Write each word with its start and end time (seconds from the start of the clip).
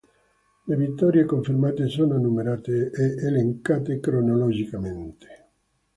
Le 0.63 0.75
vittorie 0.75 1.25
confermate 1.25 1.87
sono 1.87 2.17
numerate 2.17 2.89
e 2.89 3.23
elencate 3.23 3.99
cronologicamente. 3.99 5.27